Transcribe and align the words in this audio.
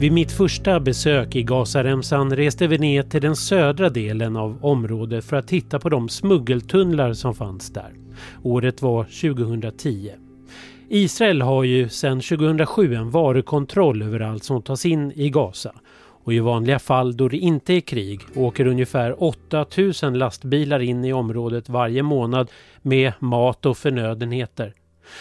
Vid 0.00 0.12
mitt 0.12 0.32
första 0.32 0.80
besök 0.80 1.36
i 1.36 1.42
Gazaremsan 1.42 2.36
reste 2.36 2.66
vi 2.66 2.78
ner 2.78 3.02
till 3.02 3.22
den 3.22 3.36
södra 3.36 3.90
delen 3.90 4.36
av 4.36 4.58
området 4.64 5.24
för 5.24 5.36
att 5.36 5.48
titta 5.48 5.78
på 5.78 5.88
de 5.88 6.08
smuggeltunnlar 6.08 7.12
som 7.12 7.34
fanns 7.34 7.70
där. 7.70 7.92
Året 8.42 8.82
var 8.82 9.04
2010. 9.04 10.12
Israel 10.88 11.42
har 11.42 11.64
ju 11.64 11.88
sedan 11.88 12.20
2007 12.20 12.94
en 12.94 13.10
varukontroll 13.10 14.02
över 14.02 14.20
allt 14.20 14.44
som 14.44 14.62
tas 14.62 14.86
in 14.86 15.12
i 15.12 15.30
Gaza. 15.30 15.72
Och 16.24 16.32
i 16.32 16.38
vanliga 16.38 16.78
fall 16.78 17.16
då 17.16 17.28
det 17.28 17.36
inte 17.36 17.72
är 17.72 17.80
krig 17.80 18.20
åker 18.34 18.66
ungefär 18.66 19.22
8000 19.22 20.18
lastbilar 20.18 20.80
in 20.80 21.04
i 21.04 21.12
området 21.12 21.68
varje 21.68 22.02
månad 22.02 22.50
med 22.82 23.12
mat 23.20 23.66
och 23.66 23.78
förnödenheter. 23.78 24.74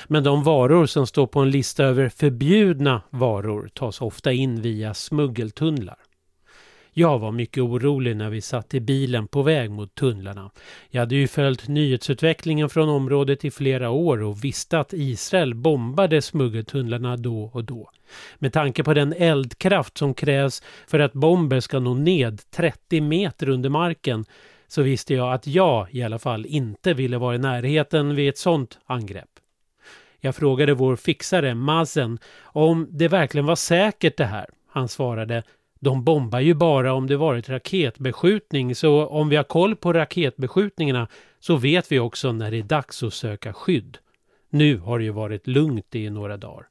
Men 0.08 0.24
de 0.24 0.44
varor 0.44 0.86
som 0.86 1.08
står 1.08 1.28
på 1.28 1.40
en 1.40 1.52
lista 1.52 1.84
över 1.84 2.10
förbjudna 2.10 3.02
varor 3.10 3.70
tas 3.74 4.02
ofta 4.02 4.32
in 4.32 4.62
via 4.62 4.94
smuggeltunnlar. 4.94 5.98
Jag 7.00 7.20
var 7.20 7.32
mycket 7.32 7.64
orolig 7.64 8.18
när 8.18 8.30
vi 8.30 8.42
satt 8.42 8.74
i 8.74 8.80
bilen 8.80 9.28
på 9.28 9.42
väg 9.42 9.72
mot 9.72 9.96
tunnlarna. 9.96 10.52
Jag 10.90 11.02
hade 11.02 11.16
ju 11.16 11.28
följt 11.28 11.68
nyhetsutvecklingen 11.68 12.70
från 12.70 12.90
området 12.90 13.46
i 13.46 13.52
flera 13.52 13.90
år 13.90 14.22
och 14.22 14.44
visste 14.44 14.80
att 14.80 14.94
Israel 14.94 15.56
bombade 15.56 16.22
smuggeltunnlarna 16.22 17.18
då 17.18 17.44
och 17.54 17.64
då. 17.64 17.90
Med 18.38 18.54
tanke 18.54 18.84
på 18.84 18.94
den 18.94 19.14
eldkraft 19.14 19.98
som 19.98 20.14
krävs 20.14 20.64
för 20.88 21.00
att 21.00 21.14
bomber 21.14 21.60
ska 21.60 21.80
nå 21.80 21.94
ned 21.94 22.42
30 22.52 23.02
meter 23.02 23.50
under 23.50 23.70
marken 23.70 24.26
så 24.68 24.82
visste 24.82 25.14
jag 25.14 25.34
att 25.34 25.48
jag 25.48 25.88
i 25.92 26.04
alla 26.04 26.20
fall 26.20 26.46
inte 26.46 26.94
ville 26.94 27.18
vara 27.18 27.36
i 27.36 27.38
närheten 27.38 28.16
vid 28.16 28.30
ett 28.30 28.38
sådant 28.38 28.80
angrepp. 28.86 29.30
Jag 30.20 30.36
frågade 30.36 30.74
vår 30.74 30.96
fixare 30.96 31.56
Mazen 31.56 32.20
om 32.44 32.88
det 32.90 33.08
verkligen 33.08 33.46
var 33.46 33.56
säkert 33.56 34.18
det 34.18 34.26
här. 34.26 34.46
Han 34.68 34.88
svarade 34.88 35.44
de 35.80 36.04
bombar 36.04 36.40
ju 36.40 36.54
bara 36.54 36.94
om 36.94 37.08
det 37.08 37.18
varit 37.18 37.50
raketbeskjutning 37.50 38.76
så 38.76 39.06
om 39.06 39.30
vi 39.30 39.36
har 39.36 39.44
koll 39.44 39.76
på 39.76 39.94
raketbeskjutningarna 39.94 41.08
så 41.40 41.56
vet 41.56 41.92
vi 41.92 42.00
också 42.00 42.32
när 42.32 42.52
det 42.52 42.58
är 42.58 42.64
dags 42.64 43.04
att 43.04 43.14
söka 43.14 43.54
skydd. 43.54 43.98
Nu 44.50 44.78
har 44.78 45.00
det 45.00 45.06
ju 45.06 45.12
varit 45.12 45.48
lugnt 45.48 45.96
i 45.96 46.10
några 46.10 46.38
dagar. 46.38 46.68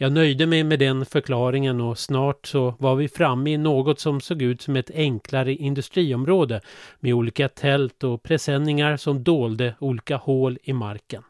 Jag 0.00 0.12
nöjde 0.12 0.46
mig 0.46 0.64
med 0.64 0.78
den 0.78 1.06
förklaringen 1.06 1.80
och 1.80 1.98
snart 1.98 2.46
så 2.46 2.74
var 2.78 2.94
vi 2.94 3.08
framme 3.08 3.50
i 3.50 3.58
något 3.58 4.00
som 4.00 4.20
såg 4.20 4.42
ut 4.42 4.62
som 4.62 4.76
ett 4.76 4.90
enklare 4.94 5.54
industriområde 5.54 6.60
med 7.00 7.14
olika 7.14 7.48
tält 7.48 8.04
och 8.04 8.22
presenningar 8.22 8.96
som 8.96 9.24
dolde 9.24 9.74
olika 9.78 10.16
hål 10.16 10.58
i 10.62 10.72
marken. 10.72 11.22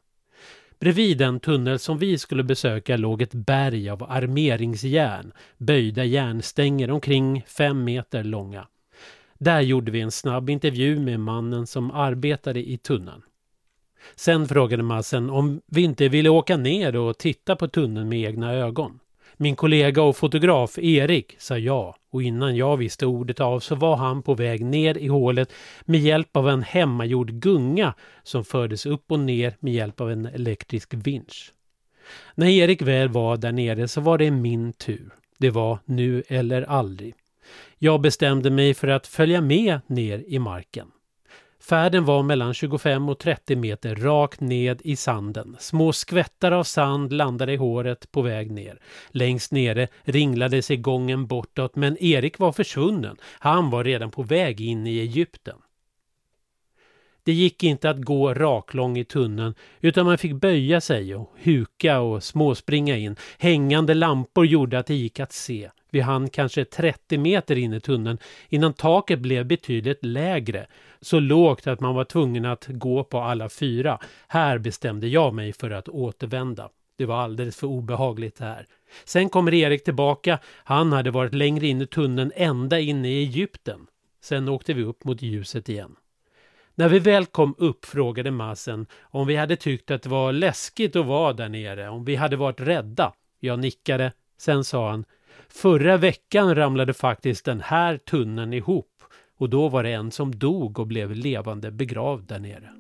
Bredvid 0.80 1.18
den 1.18 1.40
tunnel 1.40 1.78
som 1.78 1.98
vi 1.98 2.18
skulle 2.18 2.42
besöka 2.42 2.96
låg 2.96 3.22
ett 3.22 3.34
berg 3.34 3.90
av 3.90 4.02
armeringsjärn, 4.02 5.32
böjda 5.58 6.04
järnstänger 6.04 6.90
omkring 6.90 7.44
fem 7.46 7.84
meter 7.84 8.24
långa. 8.24 8.66
Där 9.38 9.60
gjorde 9.60 9.90
vi 9.90 10.00
en 10.00 10.10
snabb 10.10 10.50
intervju 10.50 11.00
med 11.00 11.20
mannen 11.20 11.66
som 11.66 11.90
arbetade 11.90 12.70
i 12.70 12.78
tunneln. 12.78 13.22
Sen 14.16 14.48
frågade 14.48 14.82
Massen 14.82 15.30
om 15.30 15.60
vi 15.66 15.82
inte 15.82 16.08
ville 16.08 16.28
åka 16.28 16.56
ner 16.56 16.96
och 16.96 17.18
titta 17.18 17.56
på 17.56 17.68
tunneln 17.68 18.08
med 18.08 18.20
egna 18.20 18.54
ögon. 18.54 18.98
Min 19.40 19.56
kollega 19.56 20.02
och 20.02 20.16
fotograf 20.16 20.78
Erik 20.78 21.36
sa 21.38 21.58
ja 21.58 21.96
och 22.10 22.22
innan 22.22 22.56
jag 22.56 22.76
visste 22.76 23.06
ordet 23.06 23.40
av 23.40 23.60
så 23.60 23.74
var 23.74 23.96
han 23.96 24.22
på 24.22 24.34
väg 24.34 24.64
ner 24.64 24.98
i 24.98 25.06
hålet 25.06 25.52
med 25.84 26.00
hjälp 26.00 26.36
av 26.36 26.48
en 26.48 26.62
hemmagjord 26.62 27.30
gunga 27.30 27.94
som 28.22 28.44
fördes 28.44 28.86
upp 28.86 29.12
och 29.12 29.20
ner 29.20 29.56
med 29.60 29.72
hjälp 29.72 30.00
av 30.00 30.10
en 30.10 30.26
elektrisk 30.26 30.94
vinsch. 30.94 31.52
När 32.34 32.46
Erik 32.46 32.82
väl 32.82 33.08
var 33.08 33.36
där 33.36 33.52
nere 33.52 33.88
så 33.88 34.00
var 34.00 34.18
det 34.18 34.30
min 34.30 34.72
tur. 34.72 35.10
Det 35.38 35.50
var 35.50 35.78
nu 35.84 36.22
eller 36.28 36.62
aldrig. 36.62 37.14
Jag 37.78 38.00
bestämde 38.00 38.50
mig 38.50 38.74
för 38.74 38.88
att 38.88 39.06
följa 39.06 39.40
med 39.40 39.80
ner 39.86 40.24
i 40.26 40.38
marken. 40.38 40.88
Färden 41.60 42.04
var 42.04 42.22
mellan 42.22 42.54
25 42.54 43.08
och 43.08 43.18
30 43.18 43.56
meter 43.56 43.94
rakt 43.94 44.40
ned 44.40 44.80
i 44.84 44.96
sanden. 44.96 45.56
Små 45.58 45.92
skvättar 45.92 46.52
av 46.52 46.64
sand 46.64 47.12
landade 47.12 47.52
i 47.52 47.56
håret 47.56 48.12
på 48.12 48.22
väg 48.22 48.50
ner. 48.50 48.80
Längst 49.08 49.52
nere 49.52 49.88
ringlade 50.02 50.62
sig 50.62 50.76
gången 50.76 51.26
bortåt 51.26 51.76
men 51.76 52.02
Erik 52.02 52.38
var 52.38 52.52
försvunnen. 52.52 53.16
Han 53.38 53.70
var 53.70 53.84
redan 53.84 54.10
på 54.10 54.22
väg 54.22 54.60
in 54.60 54.86
i 54.86 54.98
Egypten. 54.98 55.56
Det 57.22 57.32
gick 57.32 57.64
inte 57.64 57.90
att 57.90 58.04
gå 58.04 58.34
raklång 58.34 58.98
i 58.98 59.04
tunneln 59.04 59.54
utan 59.80 60.06
man 60.06 60.18
fick 60.18 60.32
böja 60.32 60.80
sig 60.80 61.14
och 61.14 61.32
huka 61.36 62.00
och 62.00 62.24
småspringa 62.24 62.96
in. 62.96 63.16
Hängande 63.38 63.94
lampor 63.94 64.46
gjorde 64.46 64.78
att 64.78 64.86
det 64.86 64.94
gick 64.94 65.20
att 65.20 65.32
se. 65.32 65.70
Vi 65.90 66.00
hann 66.00 66.30
kanske 66.30 66.64
30 66.64 67.18
meter 67.18 67.58
in 67.58 67.72
i 67.72 67.80
tunneln 67.80 68.18
innan 68.48 68.72
taket 68.72 69.18
blev 69.18 69.46
betydligt 69.46 70.04
lägre. 70.04 70.66
Så 71.00 71.20
lågt 71.20 71.66
att 71.66 71.80
man 71.80 71.94
var 71.94 72.04
tvungen 72.04 72.44
att 72.44 72.66
gå 72.68 73.04
på 73.04 73.20
alla 73.20 73.48
fyra. 73.48 73.98
Här 74.28 74.58
bestämde 74.58 75.08
jag 75.08 75.34
mig 75.34 75.52
för 75.52 75.70
att 75.70 75.88
återvända. 75.88 76.68
Det 76.96 77.06
var 77.06 77.16
alldeles 77.16 77.56
för 77.56 77.66
obehagligt 77.66 78.40
här. 78.40 78.66
Sen 79.04 79.28
kommer 79.28 79.54
Erik 79.54 79.84
tillbaka. 79.84 80.38
Han 80.64 80.92
hade 80.92 81.10
varit 81.10 81.34
längre 81.34 81.66
in 81.66 81.82
i 81.82 81.86
tunneln 81.86 82.32
ända 82.34 82.80
inne 82.80 83.08
i 83.08 83.22
Egypten. 83.22 83.86
Sen 84.20 84.48
åkte 84.48 84.74
vi 84.74 84.82
upp 84.82 85.04
mot 85.04 85.22
ljuset 85.22 85.68
igen. 85.68 85.96
När 86.74 86.88
vi 86.88 86.98
väl 86.98 87.26
kom 87.26 87.54
upp 87.58 87.84
frågade 87.84 88.30
Masen 88.30 88.86
om 89.00 89.26
vi 89.26 89.36
hade 89.36 89.56
tyckt 89.56 89.90
att 89.90 90.02
det 90.02 90.08
var 90.08 90.32
läskigt 90.32 90.96
att 90.96 91.06
vara 91.06 91.32
där 91.32 91.48
nere, 91.48 91.88
om 91.88 92.04
vi 92.04 92.16
hade 92.16 92.36
varit 92.36 92.60
rädda. 92.60 93.12
Jag 93.40 93.58
nickade. 93.58 94.12
Sen 94.38 94.64
sa 94.64 94.90
han 94.90 95.04
Förra 95.48 95.96
veckan 95.96 96.54
ramlade 96.54 96.94
faktiskt 96.94 97.44
den 97.44 97.60
här 97.60 97.96
tunneln 97.96 98.52
ihop 98.52 99.02
och 99.38 99.50
då 99.50 99.68
var 99.68 99.82
det 99.82 99.92
en 99.92 100.10
som 100.10 100.38
dog 100.38 100.78
och 100.78 100.86
blev 100.86 101.14
levande 101.14 101.70
begravd 101.70 102.28
där 102.28 102.38
nere. 102.38 102.70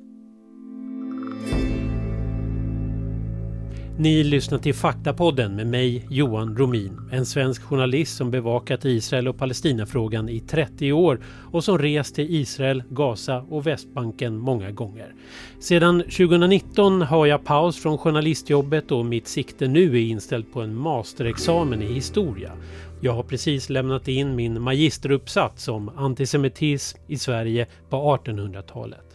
Ni 4.00 4.24
lyssnar 4.24 4.58
till 4.58 4.74
Faktapodden 4.74 5.56
med 5.56 5.66
mig 5.66 6.06
Johan 6.10 6.56
Romin, 6.56 7.00
en 7.12 7.26
svensk 7.26 7.62
journalist 7.62 8.16
som 8.16 8.30
bevakat 8.30 8.84
Israel 8.84 9.28
och 9.28 9.38
Palestinafrågan 9.38 10.28
i 10.28 10.40
30 10.40 10.92
år 10.92 11.20
och 11.52 11.64
som 11.64 11.78
rest 11.78 12.14
till 12.14 12.34
Israel, 12.34 12.82
Gaza 12.90 13.40
och 13.40 13.66
Västbanken 13.66 14.38
många 14.38 14.70
gånger. 14.70 15.14
Sedan 15.60 16.00
2019 16.02 17.02
har 17.02 17.26
jag 17.26 17.44
paus 17.44 17.82
från 17.82 17.98
journalistjobbet 17.98 18.90
och 18.90 19.06
mitt 19.06 19.28
sikte 19.28 19.68
nu 19.68 19.96
är 19.96 20.02
inställt 20.02 20.52
på 20.52 20.60
en 20.60 20.74
masterexamen 20.74 21.82
i 21.82 21.92
historia. 21.92 22.52
Jag 23.00 23.12
har 23.12 23.22
precis 23.22 23.70
lämnat 23.70 24.08
in 24.08 24.36
min 24.36 24.62
magisteruppsats 24.62 25.68
om 25.68 25.88
antisemitism 25.96 26.98
i 27.06 27.18
Sverige 27.18 27.66
på 27.88 27.96
1800-talet. 27.96 29.07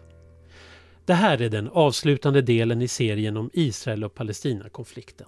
Det 1.05 1.13
här 1.13 1.41
är 1.41 1.49
den 1.49 1.69
avslutande 1.69 2.41
delen 2.41 2.81
i 2.81 2.87
serien 2.87 3.37
om 3.37 3.49
Israel 3.53 4.03
och 4.03 4.13
Palestinakonflikten. 4.13 5.27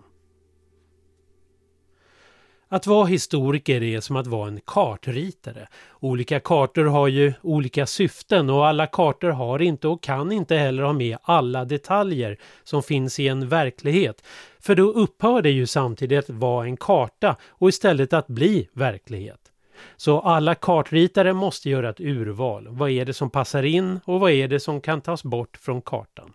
Att 2.67 2.87
vara 2.87 3.05
historiker 3.05 3.83
är 3.83 3.99
som 3.99 4.15
att 4.15 4.27
vara 4.27 4.47
en 4.47 4.59
kartritare. 4.65 5.67
Olika 5.99 6.39
kartor 6.39 6.85
har 6.85 7.07
ju 7.07 7.33
olika 7.41 7.85
syften 7.85 8.49
och 8.49 8.67
alla 8.67 8.87
kartor 8.87 9.29
har 9.29 9.61
inte 9.61 9.87
och 9.87 10.03
kan 10.03 10.31
inte 10.31 10.55
heller 10.55 10.83
ha 10.83 10.93
med 10.93 11.17
alla 11.21 11.65
detaljer 11.65 12.37
som 12.63 12.83
finns 12.83 13.19
i 13.19 13.27
en 13.27 13.49
verklighet. 13.49 14.23
För 14.59 14.75
då 14.75 14.91
upphör 14.91 15.41
det 15.41 15.51
ju 15.51 15.67
samtidigt 15.67 16.19
att 16.19 16.29
vara 16.29 16.65
en 16.65 16.77
karta 16.77 17.35
och 17.49 17.69
istället 17.69 18.13
att 18.13 18.27
bli 18.27 18.69
verklighet. 18.73 19.51
Så 19.97 20.19
alla 20.19 20.55
kartritare 20.55 21.33
måste 21.33 21.69
göra 21.69 21.89
ett 21.89 21.99
urval. 21.99 22.67
Vad 22.69 22.89
är 22.89 23.05
det 23.05 23.13
som 23.13 23.29
passar 23.29 23.63
in 23.63 23.99
och 24.05 24.19
vad 24.19 24.31
är 24.31 24.47
det 24.47 24.59
som 24.59 24.81
kan 24.81 25.01
tas 25.01 25.23
bort 25.23 25.57
från 25.57 25.81
kartan? 25.81 26.33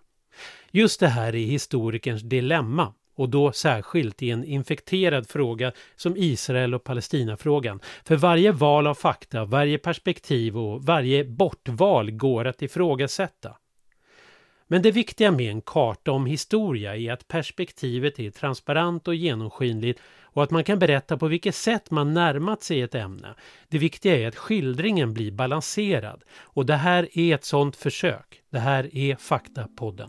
Just 0.71 1.01
det 1.01 1.09
här 1.09 1.35
är 1.35 1.47
historikerns 1.47 2.23
dilemma 2.23 2.93
och 3.21 3.29
då 3.29 3.53
särskilt 3.53 4.23
i 4.23 4.31
en 4.31 4.45
infekterad 4.45 5.29
fråga 5.29 5.73
som 5.97 6.17
Israel 6.17 6.75
och 6.75 6.85
Palestinafrågan. 6.85 7.81
För 8.05 8.17
varje 8.17 8.53
val 8.53 8.87
av 8.87 8.95
fakta, 8.95 9.45
varje 9.45 9.79
perspektiv 9.79 10.59
och 10.59 10.85
varje 10.85 11.25
bortval 11.25 12.11
går 12.11 12.45
att 12.47 12.63
ifrågasätta. 12.63 13.57
Men 14.73 14.83
det 14.83 14.91
viktiga 14.91 15.31
med 15.31 15.51
en 15.51 15.61
karta 15.61 16.13
om 16.13 16.27
historia 16.27 16.97
är 16.97 17.13
att 17.13 17.29
perspektivet 17.29 18.19
är 18.19 18.31
transparent 18.31 19.09
och 19.09 19.15
genomskinligt 19.15 20.01
och 20.23 20.43
att 20.43 20.51
man 20.51 20.65
kan 20.65 20.79
berätta 20.79 21.17
på 21.17 21.29
vilket 21.29 21.55
sätt 21.55 21.91
man 21.91 22.15
närmat 22.15 22.63
sig 22.63 22.83
ett 22.83 22.95
ämne. 22.95 23.35
Det 23.69 23.79
viktiga 23.79 24.17
är 24.17 24.29
att 24.29 24.37
skildringen 24.37 25.15
blir 25.15 25.33
balanserad 25.33 26.23
och 26.41 26.67
det 26.67 26.77
här 26.77 27.19
är 27.19 27.35
ett 27.35 27.45
sådant 27.45 27.77
försök. 27.77 28.43
Det 28.51 28.59
här 28.59 28.97
är 28.97 29.17
Faktapodden. 29.17 30.09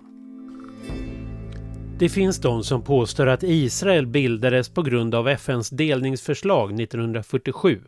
Det 1.99 2.09
finns 2.09 2.41
de 2.41 2.63
som 2.63 2.83
påstår 2.83 3.27
att 3.27 3.43
Israel 3.43 4.07
bildades 4.07 4.69
på 4.69 4.81
grund 4.81 5.15
av 5.15 5.27
FNs 5.27 5.69
delningsförslag 5.69 6.81
1947 6.81 7.81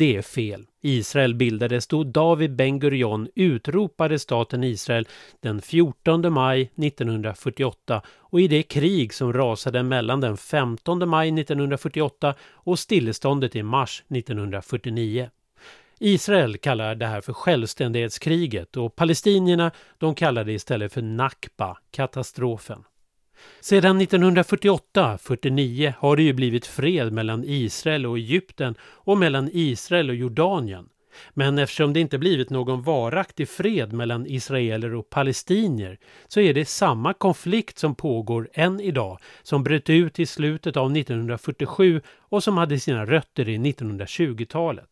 det 0.00 0.16
är 0.16 0.22
fel. 0.22 0.66
Israel 0.80 1.34
bildades 1.34 1.86
då 1.86 2.04
David 2.04 2.56
Ben 2.56 2.78
Gurion 2.78 3.28
utropade 3.34 4.18
staten 4.18 4.64
Israel 4.64 5.08
den 5.40 5.62
14 5.62 6.32
maj 6.32 6.62
1948 6.62 8.02
och 8.08 8.40
i 8.40 8.48
det 8.48 8.62
krig 8.62 9.14
som 9.14 9.32
rasade 9.32 9.82
mellan 9.82 10.20
den 10.20 10.36
15 10.36 11.08
maj 11.08 11.28
1948 11.28 12.34
och 12.52 12.78
stilleståndet 12.78 13.56
i 13.56 13.62
mars 13.62 14.02
1949. 14.08 15.30
Israel 15.98 16.58
kallar 16.58 16.94
det 16.94 17.06
här 17.06 17.20
för 17.20 17.32
självständighetskriget 17.32 18.76
och 18.76 18.96
palestinierna 18.96 19.70
de 19.98 20.14
kallar 20.14 20.44
det 20.44 20.52
istället 20.52 20.92
för 20.92 21.02
Nakba, 21.02 21.78
katastrofen. 21.90 22.84
Sedan 23.60 24.00
1948-49 24.00 25.92
har 25.98 26.16
det 26.16 26.22
ju 26.22 26.32
blivit 26.32 26.66
fred 26.66 27.12
mellan 27.12 27.44
Israel 27.46 28.06
och 28.06 28.18
Egypten 28.18 28.74
och 28.82 29.18
mellan 29.18 29.50
Israel 29.52 30.10
och 30.10 30.16
Jordanien. 30.16 30.88
Men 31.34 31.58
eftersom 31.58 31.92
det 31.92 32.00
inte 32.00 32.18
blivit 32.18 32.50
någon 32.50 32.82
varaktig 32.82 33.48
fred 33.48 33.92
mellan 33.92 34.26
israeler 34.26 34.94
och 34.94 35.10
palestinier 35.10 35.98
så 36.28 36.40
är 36.40 36.54
det 36.54 36.64
samma 36.64 37.14
konflikt 37.14 37.78
som 37.78 37.94
pågår 37.94 38.48
än 38.52 38.80
idag 38.80 39.18
som 39.42 39.62
bröt 39.62 39.90
ut 39.90 40.18
i 40.18 40.26
slutet 40.26 40.76
av 40.76 40.96
1947 40.96 42.00
och 42.18 42.42
som 42.42 42.56
hade 42.56 42.80
sina 42.80 43.06
rötter 43.06 43.48
i 43.48 43.58
1920-talet. 43.58 44.88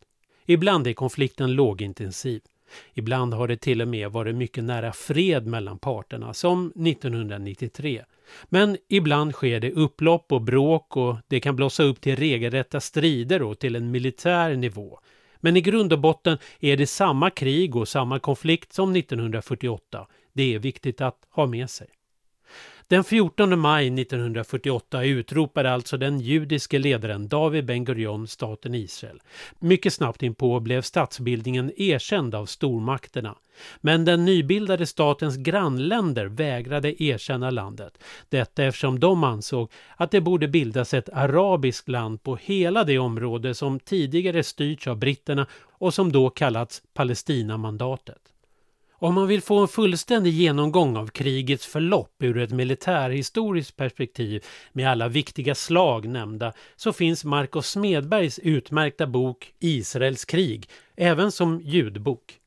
Ibland 0.46 0.86
är 0.86 0.92
konflikten 0.92 1.52
lågintensiv. 1.52 2.40
Ibland 2.94 3.34
har 3.34 3.48
det 3.48 3.56
till 3.56 3.82
och 3.82 3.88
med 3.88 4.12
varit 4.12 4.34
mycket 4.34 4.64
nära 4.64 4.92
fred 4.92 5.46
mellan 5.46 5.78
parterna, 5.78 6.34
som 6.34 6.72
1993. 6.86 8.04
Men 8.48 8.76
ibland 8.88 9.32
sker 9.32 9.60
det 9.60 9.72
upplopp 9.72 10.32
och 10.32 10.42
bråk 10.42 10.96
och 10.96 11.16
det 11.28 11.40
kan 11.40 11.56
blossa 11.56 11.82
upp 11.82 12.00
till 12.00 12.16
regelrätta 12.16 12.80
strider 12.80 13.42
och 13.42 13.58
till 13.58 13.76
en 13.76 13.90
militär 13.90 14.56
nivå. 14.56 14.98
Men 15.40 15.56
i 15.56 15.60
grund 15.60 15.92
och 15.92 16.00
botten 16.00 16.38
är 16.60 16.76
det 16.76 16.86
samma 16.86 17.30
krig 17.30 17.76
och 17.76 17.88
samma 17.88 18.18
konflikt 18.18 18.72
som 18.72 18.96
1948. 18.96 20.06
Det 20.32 20.54
är 20.54 20.58
viktigt 20.58 21.00
att 21.00 21.26
ha 21.30 21.46
med 21.46 21.70
sig. 21.70 21.88
Den 22.90 23.04
14 23.04 23.58
maj 23.58 23.86
1948 23.86 25.04
utropade 25.04 25.72
alltså 25.72 25.96
den 25.96 26.20
judiske 26.20 26.78
ledaren 26.78 27.28
David 27.28 27.64
Ben 27.64 27.84
Gurion 27.84 28.26
staten 28.26 28.74
Israel. 28.74 29.20
Mycket 29.58 29.92
snabbt 29.92 30.22
inpå 30.22 30.60
blev 30.60 30.82
statsbildningen 30.82 31.72
erkänd 31.76 32.34
av 32.34 32.46
stormakterna. 32.46 33.34
Men 33.80 34.04
den 34.04 34.24
nybildade 34.24 34.86
statens 34.86 35.36
grannländer 35.36 36.26
vägrade 36.26 37.02
erkänna 37.02 37.50
landet. 37.50 37.98
Detta 38.28 38.64
eftersom 38.64 39.00
de 39.00 39.24
ansåg 39.24 39.70
att 39.96 40.10
det 40.10 40.20
borde 40.20 40.48
bildas 40.48 40.94
ett 40.94 41.08
arabiskt 41.08 41.88
land 41.88 42.22
på 42.22 42.36
hela 42.36 42.84
det 42.84 42.98
område 42.98 43.54
som 43.54 43.80
tidigare 43.80 44.42
styrts 44.42 44.86
av 44.86 44.96
britterna 44.96 45.46
och 45.62 45.94
som 45.94 46.12
då 46.12 46.30
kallats 46.30 46.82
Palestinamandatet. 46.94 48.20
Om 49.00 49.14
man 49.14 49.26
vill 49.28 49.42
få 49.42 49.58
en 49.58 49.68
fullständig 49.68 50.30
genomgång 50.30 50.96
av 50.96 51.06
krigets 51.06 51.66
förlopp 51.66 52.22
ur 52.22 52.38
ett 52.38 52.50
militärhistoriskt 52.50 53.76
perspektiv 53.76 54.44
med 54.72 54.88
alla 54.90 55.08
viktiga 55.08 55.54
slag 55.54 56.08
nämnda 56.08 56.52
så 56.76 56.92
finns 56.92 57.24
Marcos 57.24 57.70
Smedbergs 57.70 58.38
utmärkta 58.38 59.06
bok 59.06 59.52
Israels 59.58 60.24
krig, 60.24 60.68
även 60.96 61.32
som 61.32 61.60
ljudbok. 61.60 62.38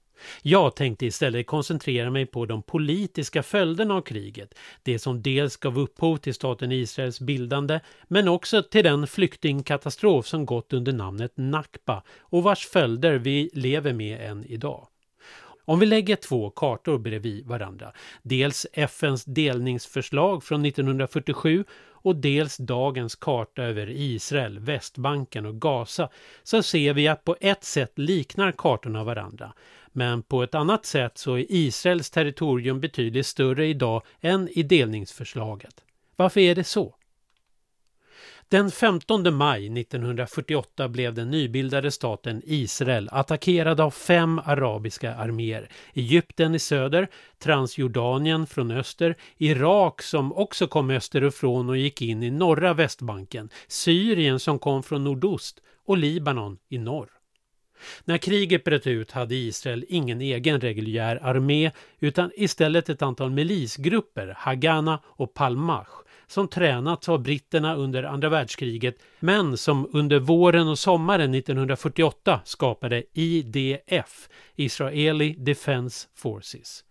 Jag 0.41 0.75
tänkte 0.75 1.05
istället 1.05 1.47
koncentrera 1.47 2.09
mig 2.11 2.25
på 2.25 2.45
de 2.45 2.63
politiska 2.63 3.43
följderna 3.43 3.93
av 3.93 4.01
kriget, 4.01 4.53
det 4.83 4.99
som 4.99 5.21
dels 5.21 5.57
gav 5.57 5.79
upphov 5.79 6.17
till 6.17 6.33
staten 6.33 6.71
Israels 6.71 7.19
bildande, 7.19 7.79
men 8.07 8.27
också 8.27 8.63
till 8.63 8.83
den 8.83 9.07
flyktingkatastrof 9.07 10.27
som 10.27 10.45
gått 10.45 10.73
under 10.73 10.93
namnet 10.93 11.31
Nakba 11.35 12.03
och 12.19 12.43
vars 12.43 12.67
följder 12.67 13.17
vi 13.17 13.49
lever 13.53 13.93
med 13.93 14.31
än 14.31 14.45
idag. 14.45 14.87
Om 15.71 15.79
vi 15.79 15.85
lägger 15.85 16.15
två 16.15 16.49
kartor 16.49 16.97
bredvid 16.97 17.47
varandra, 17.47 17.91
dels 18.23 18.67
FNs 18.73 19.25
delningsförslag 19.25 20.43
från 20.43 20.65
1947 20.65 21.65
och 21.91 22.15
dels 22.15 22.57
dagens 22.57 23.15
karta 23.15 23.63
över 23.63 23.89
Israel, 23.89 24.59
Västbanken 24.59 25.45
och 25.45 25.61
Gaza, 25.61 26.09
så 26.43 26.63
ser 26.63 26.93
vi 26.93 27.07
att 27.07 27.23
på 27.23 27.35
ett 27.41 27.63
sätt 27.63 27.91
liknar 27.95 28.51
kartorna 28.51 29.03
varandra. 29.03 29.53
Men 29.91 30.23
på 30.23 30.43
ett 30.43 30.55
annat 30.55 30.85
sätt 30.85 31.17
så 31.17 31.37
är 31.37 31.45
Israels 31.49 32.09
territorium 32.09 32.79
betydligt 32.79 33.27
större 33.27 33.67
idag 33.67 34.03
än 34.21 34.49
i 34.51 34.63
delningsförslaget. 34.63 35.83
Varför 36.15 36.39
är 36.39 36.55
det 36.55 36.63
så? 36.63 36.95
Den 38.51 38.71
15 38.71 39.35
maj 39.35 39.79
1948 39.79 40.87
blev 40.89 41.13
den 41.13 41.31
nybildade 41.31 41.91
staten 41.91 42.41
Israel 42.45 43.09
attackerad 43.11 43.79
av 43.79 43.91
fem 43.91 44.39
arabiska 44.45 45.15
arméer. 45.15 45.69
Egypten 45.93 46.55
i 46.55 46.59
söder, 46.59 47.07
Transjordanien 47.39 48.47
från 48.47 48.71
öster, 48.71 49.15
Irak 49.37 50.01
som 50.01 50.33
också 50.33 50.67
kom 50.67 50.89
österifrån 50.89 51.69
och 51.69 51.77
gick 51.77 52.01
in 52.01 52.23
i 52.23 52.31
norra 52.31 52.73
Västbanken, 52.73 53.49
Syrien 53.67 54.39
som 54.39 54.59
kom 54.59 54.83
från 54.83 55.03
nordost 55.03 55.59
och 55.85 55.97
Libanon 55.97 56.57
i 56.69 56.77
norr. 56.77 57.09
När 58.05 58.17
kriget 58.17 58.63
bröt 58.63 58.87
ut 58.87 59.11
hade 59.11 59.35
Israel 59.35 59.85
ingen 59.89 60.21
egen 60.21 60.61
reguljär 60.61 61.19
armé 61.23 61.71
utan 61.99 62.31
istället 62.35 62.89
ett 62.89 63.01
antal 63.01 63.29
milisgrupper, 63.29 64.35
Hagana 64.37 64.99
och 65.05 65.33
Palmach, 65.33 66.01
som 66.31 66.47
tränats 66.47 67.09
av 67.09 67.19
britterna 67.19 67.75
under 67.75 68.03
andra 68.03 68.29
världskriget 68.29 68.95
men 69.19 69.57
som 69.57 69.89
under 69.93 70.19
våren 70.19 70.67
och 70.67 70.79
sommaren 70.79 71.35
1948 71.35 72.41
skapade 72.45 73.03
IDF, 73.13 74.29
Israeli 74.55 75.35
Defense 75.37 76.07
Forces. 76.15 76.83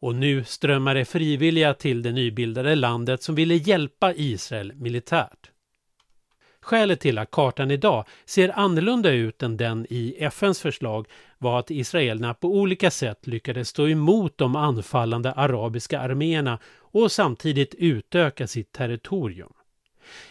Och 0.00 0.14
nu 0.14 0.44
strömmar 0.44 0.94
det 0.94 1.04
frivilliga 1.04 1.74
till 1.74 2.02
det 2.02 2.12
nybildade 2.12 2.74
landet 2.74 3.22
som 3.22 3.34
ville 3.34 3.54
hjälpa 3.54 4.14
Israel 4.14 4.72
militärt. 4.74 5.50
Skälet 6.60 7.00
till 7.00 7.18
att 7.18 7.30
kartan 7.30 7.70
idag 7.70 8.04
ser 8.24 8.58
annorlunda 8.58 9.10
ut 9.10 9.42
än 9.42 9.56
den 9.56 9.86
i 9.90 10.16
FNs 10.18 10.60
förslag 10.60 11.06
var 11.38 11.58
att 11.58 11.70
israelerna 11.70 12.34
på 12.34 12.48
olika 12.48 12.90
sätt 12.90 13.26
lyckades 13.26 13.68
stå 13.68 13.88
emot 13.88 14.38
de 14.38 14.56
anfallande 14.56 15.32
arabiska 15.32 16.00
arméerna 16.00 16.58
och 16.78 17.12
samtidigt 17.12 17.74
utöka 17.74 18.46
sitt 18.46 18.72
territorium. 18.72 19.52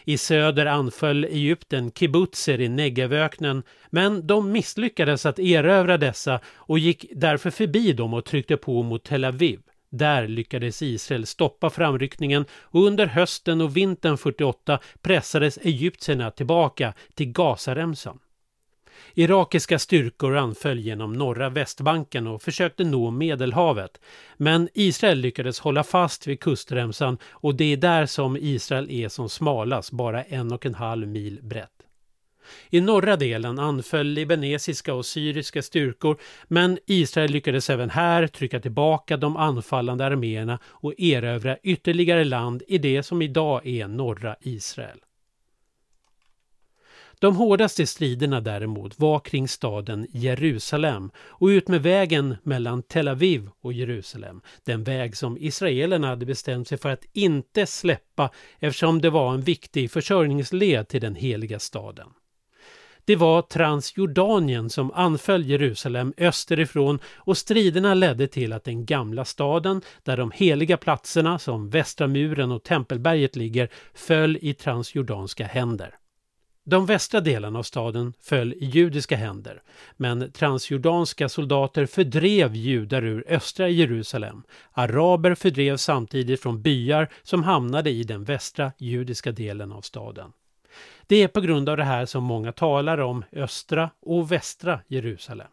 I 0.06 0.18
söder 0.18 0.66
anföll 0.66 1.26
Egypten 1.26 1.92
kibbutzer 1.92 2.62
i 2.62 2.70
Negevöknen 2.70 3.64
men 3.90 4.28
de 4.28 4.52
misslyckades 4.52 5.26
att 5.26 5.40
erövra 5.40 5.98
dessa 5.98 6.40
och 6.56 6.80
gick 6.80 7.06
därför 7.16 7.50
förbi 7.50 7.94
dem 7.94 8.14
och 8.14 8.26
tryckte 8.26 8.58
på 8.58 8.84
mot 8.84 9.04
Tel 9.04 9.26
Aviv. 9.26 9.60
Där 9.90 10.28
lyckades 10.28 10.82
Israel 10.82 11.26
stoppa 11.26 11.70
framryckningen 11.70 12.46
och 12.52 12.86
under 12.86 13.06
hösten 13.06 13.62
och 13.62 13.78
vintern 13.78 14.18
48 14.18 14.80
pressades 15.02 15.58
egyptierna 15.58 16.32
tillbaka 16.32 16.94
till 17.16 17.32
Gazaremsan. 17.32 18.20
Irakiska 19.14 19.80
styrkor 19.80 20.38
anföll 20.38 20.80
genom 20.80 21.14
norra 21.14 21.50
Västbanken 21.50 22.28
och 22.28 22.42
försökte 22.42 22.84
nå 22.84 23.12
Medelhavet. 23.12 24.02
Men 24.38 24.70
Israel 24.74 25.20
lyckades 25.20 25.60
hålla 25.60 25.84
fast 25.84 26.28
vid 26.28 26.40
kustremsan 26.40 27.18
och 27.32 27.56
det 27.56 27.74
är 27.74 27.78
där 27.78 28.06
som 28.06 28.38
Israel 28.38 28.92
är 28.92 29.10
som 29.10 29.30
smalast, 29.30 29.92
bara 29.92 30.24
en 30.24 30.52
och 30.52 30.66
en 30.66 30.76
halv 30.76 31.08
mil 31.08 31.40
brett. 31.44 31.72
I 32.70 32.82
norra 32.82 33.16
delen 33.16 33.60
anföll 33.60 34.08
libanesiska 34.08 34.94
och 34.94 35.06
syriska 35.06 35.62
styrkor 35.62 36.18
men 36.48 36.80
Israel 36.86 37.32
lyckades 37.32 37.70
även 37.70 37.90
här 37.90 38.28
trycka 38.28 38.60
tillbaka 38.60 39.18
de 39.18 39.38
anfallande 39.38 40.06
arméerna 40.06 40.60
och 40.66 40.94
erövra 40.98 41.58
ytterligare 41.58 42.24
land 42.24 42.64
i 42.68 42.78
det 42.78 43.04
som 43.04 43.22
idag 43.22 43.68
är 43.68 43.88
norra 43.88 44.36
Israel. 44.42 45.00
De 47.20 47.36
hårdaste 47.36 47.88
striderna 47.88 48.42
däremot 48.42 49.00
var 49.00 49.20
kring 49.20 49.48
staden 49.48 50.08
Jerusalem 50.10 51.12
och 51.18 51.48
utmed 51.48 51.82
vägen 51.82 52.36
mellan 52.44 52.84
Tel 52.84 53.08
Aviv 53.08 53.50
och 53.62 53.74
Jerusalem. 53.74 54.42
Den 54.64 54.84
väg 54.84 55.18
som 55.18 55.38
israelerna 55.38 56.08
hade 56.08 56.26
bestämt 56.26 56.68
sig 56.68 56.78
för 56.78 56.90
att 56.90 57.06
inte 57.14 57.66
släppa 57.66 58.30
eftersom 58.60 59.02
det 59.02 59.10
var 59.10 59.34
en 59.34 59.42
viktig 59.42 59.92
försörjningsled 59.92 60.88
till 60.88 61.02
den 61.02 61.16
heliga 61.16 61.60
staden. 61.60 62.08
Det 63.06 63.16
var 63.16 63.42
Transjordanien 63.42 64.70
som 64.70 64.92
anföll 64.92 65.46
Jerusalem 65.46 66.14
österifrån 66.18 67.00
och 67.16 67.38
striderna 67.38 67.94
ledde 67.94 68.28
till 68.28 68.54
att 68.54 68.64
den 68.64 68.86
gamla 68.86 69.26
staden, 69.26 69.82
där 70.04 70.18
de 70.18 70.32
heliga 70.32 70.78
platserna 70.78 71.40
som 71.40 71.70
Västra 71.70 72.08
muren 72.08 72.52
och 72.52 72.64
Tempelberget 72.64 73.36
ligger, 73.36 73.70
föll 73.94 74.38
i 74.42 74.54
transjordanska 74.54 75.46
händer. 75.46 75.96
De 76.70 76.86
västra 76.86 77.22
delarna 77.22 77.60
av 77.60 77.64
staden 77.64 78.14
föll 78.22 78.54
i 78.54 78.66
judiska 78.66 79.16
händer, 79.16 79.62
men 79.98 80.32
transjordanska 80.32 81.30
soldater 81.30 81.86
fördrev 81.86 82.56
judar 82.56 83.04
ur 83.04 83.26
östra 83.28 83.70
Jerusalem. 83.70 84.44
Araber 84.72 85.36
fördrev 85.36 85.78
samtidigt 85.78 86.42
från 86.42 86.62
byar 86.62 87.10
som 87.24 87.44
hamnade 87.44 87.90
i 87.90 88.04
den 88.04 88.24
västra 88.24 88.72
judiska 88.78 89.32
delen 89.32 89.72
av 89.72 89.82
staden. 89.82 90.32
Det 91.08 91.24
är 91.24 91.28
på 91.28 91.42
grund 91.42 91.70
av 91.70 91.78
det 91.78 91.84
här 91.84 92.06
som 92.06 92.24
många 92.24 92.52
talar 92.52 92.98
om 92.98 93.24
östra 93.32 93.90
och 94.02 94.32
västra 94.32 94.80
Jerusalem. 94.88 95.48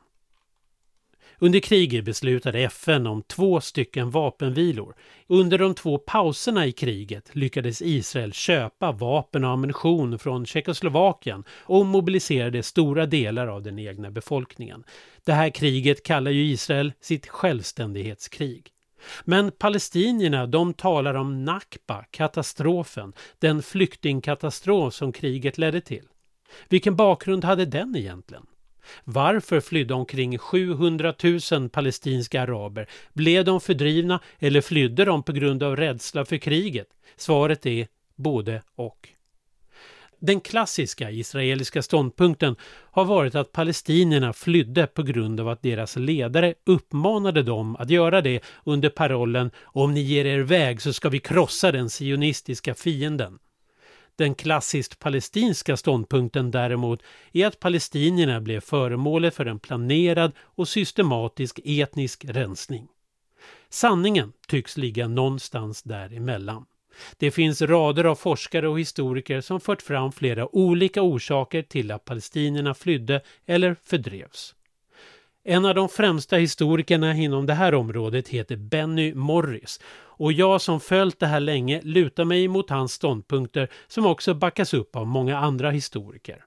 Under 1.39 1.61
kriget 1.61 2.05
beslutade 2.05 2.61
FN 2.61 3.07
om 3.07 3.23
två 3.23 3.61
stycken 3.61 4.11
vapenvilor. 4.11 4.95
Under 5.27 5.59
de 5.59 5.75
två 5.75 5.99
pauserna 5.99 6.67
i 6.67 6.73
kriget 6.73 7.31
lyckades 7.33 7.83
Israel 7.83 8.33
köpa 8.33 8.93
vapen 8.93 9.45
och 9.45 9.51
ammunition 9.51 10.19
från 10.19 10.47
Tjeckoslovakien 10.47 11.45
och 11.51 11.87
mobiliserade 11.87 12.63
stora 12.63 13.07
delar 13.07 13.47
av 13.47 13.63
den 13.63 13.79
egna 13.79 14.11
befolkningen. 14.11 14.85
Det 15.25 15.33
här 15.33 15.51
kriget 15.51 16.03
kallar 16.03 16.31
ju 16.31 16.45
Israel 16.45 16.93
sitt 17.01 17.27
självständighetskrig. 17.27 18.71
Men 19.25 19.51
palestinierna 19.51 20.47
de 20.47 20.75
talar 20.75 21.15
om 21.15 21.45
Nakba, 21.45 22.05
katastrofen, 22.11 23.13
den 23.39 23.63
flyktingkatastrof 23.63 24.95
som 24.95 25.13
kriget 25.13 25.59
ledde 25.59 25.81
till. 25.81 26.09
Vilken 26.69 26.97
bakgrund 26.97 27.45
hade 27.45 27.65
den 27.65 27.97
egentligen? 27.97 28.47
Varför 29.05 29.61
flydde 29.61 29.95
omkring 29.95 30.39
700 30.39 31.15
000 31.53 31.69
palestinska 31.69 32.43
araber? 32.43 32.87
Blev 33.13 33.45
de 33.45 33.61
fördrivna 33.61 34.21
eller 34.39 34.61
flydde 34.61 35.05
de 35.05 35.23
på 35.23 35.33
grund 35.33 35.63
av 35.63 35.77
rädsla 35.77 36.25
för 36.25 36.37
kriget? 36.37 36.89
Svaret 37.17 37.67
är 37.67 37.87
både 38.17 38.63
och. 38.77 39.09
Den 40.27 40.41
klassiska 40.41 41.11
israeliska 41.11 41.83
ståndpunkten 41.83 42.57
har 42.91 43.05
varit 43.05 43.35
att 43.35 43.53
palestinierna 43.53 44.33
flydde 44.33 44.87
på 44.87 45.03
grund 45.03 45.41
av 45.41 45.49
att 45.49 45.63
deras 45.63 45.97
ledare 45.97 46.55
uppmanade 46.67 47.43
dem 47.43 47.77
att 47.77 47.91
göra 47.91 48.21
det 48.21 48.41
under 48.65 48.89
parollen 48.89 49.51
”Om 49.63 49.95
ni 49.95 50.01
ger 50.01 50.25
er 50.25 50.39
väg 50.39 50.83
så 50.83 50.93
ska 50.93 51.09
vi 51.09 51.19
krossa 51.19 51.73
den 51.73 51.91
sionistiska 51.91 52.75
fienden”. 52.75 53.39
Den 54.17 54.35
klassiskt 54.35 54.99
palestinska 54.99 55.77
ståndpunkten 55.77 56.51
däremot 56.51 57.03
är 57.33 57.47
att 57.47 57.61
palestinierna 57.61 58.41
blev 58.41 58.61
föremålet 58.61 59.35
för 59.35 59.47
en 59.47 59.59
planerad 59.59 60.33
och 60.39 60.69
systematisk 60.69 61.61
etnisk 61.65 62.25
rensning. 62.25 62.89
Sanningen 63.69 64.33
tycks 64.49 64.77
ligga 64.77 65.09
någonstans 65.09 65.83
däremellan. 65.83 66.67
Det 67.19 67.31
finns 67.31 67.63
rader 67.63 68.05
av 68.05 68.15
forskare 68.15 68.69
och 68.69 68.81
historiker 68.81 69.41
som 69.41 69.61
fört 69.61 69.83
fram 69.83 70.13
flera 70.13 70.57
olika 70.57 71.03
orsaker 71.03 71.63
till 71.63 71.91
att 71.91 72.05
palestinierna 72.05 72.75
flydde 72.75 73.21
eller 73.47 73.77
fördrevs. 73.85 74.55
En 75.47 75.65
av 75.65 75.75
de 75.75 75.89
främsta 75.89 76.37
historikerna 76.37 77.15
inom 77.15 77.47
det 77.47 77.55
här 77.55 77.75
området 77.75 78.29
heter 78.29 78.57
Benny 78.57 79.15
Morris 79.15 79.81
och 80.17 80.33
jag 80.33 80.61
som 80.61 80.81
följt 80.81 81.21
det 81.21 81.27
här 81.27 81.41
länge 81.41 81.81
lutar 81.83 82.25
mig 82.25 82.49
mot 82.49 82.71
hans 82.71 82.93
ståndpunkter 82.93 83.69
som 83.89 84.07
också 84.07 84.35
backas 84.35 84.75
upp 84.75 84.97
av 84.97 85.07
många 85.07 85.39
andra 85.39 85.71
historiker. 85.71 86.45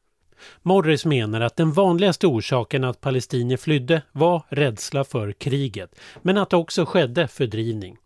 Morris 0.62 1.06
menar 1.06 1.42
att 1.42 1.56
den 1.56 1.72
vanligaste 1.72 2.28
orsaken 2.28 2.84
att 2.84 3.02
palestinier 3.02 3.58
flydde 3.58 4.02
var 4.12 4.42
rädsla 4.50 5.04
för 5.04 5.32
kriget, 5.32 6.00
men 6.22 6.38
att 6.38 6.50
det 6.50 6.58
också 6.58 6.86
skedde 6.86 7.28
fördrivning. 7.28 7.98